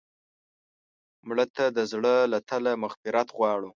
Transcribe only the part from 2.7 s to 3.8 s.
مغفرت غواړو